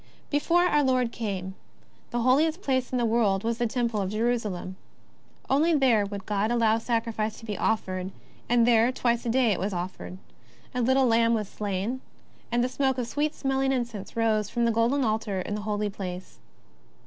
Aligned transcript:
Before 0.31 0.63
our 0.63 0.81
Lord 0.83 1.11
came, 1.11 1.53
the 2.09 2.21
holiest 2.21 2.63
place 2.63 2.91
in 2.91 2.97
the 2.97 3.05
world 3.05 3.43
was 3.43 3.59
the 3.59 3.67
Temple 3.67 4.01
of 4.01 4.09
Jerusalem. 4.09 4.75
Only 5.47 5.75
there 5.75 6.07
would 6.07 6.25
God 6.25 6.49
allow 6.49 6.79
sacrifice 6.79 7.37
to 7.37 7.45
be 7.45 7.55
offered, 7.55 8.09
and 8.49 8.65
there 8.65 8.91
twice 8.91 9.27
a 9.27 9.29
day 9.29 9.51
it 9.51 9.59
was 9.59 9.73
offered— 9.73 10.17
a 10.73 10.81
little 10.81 11.05
lamb 11.05 11.35
was 11.35 11.47
slain, 11.47 12.01
and 12.51 12.63
the 12.63 12.67
smoke 12.67 12.97
of 12.97 13.05
sweet 13.05 13.35
smelling 13.35 13.71
incense 13.71 14.15
rose 14.15 14.49
from 14.49 14.65
the 14.65 14.71
golden 14.71 15.03
altar 15.05 15.39
in 15.39 15.53
the 15.53 15.61
Holy 15.69 15.87
Place. 15.91 16.39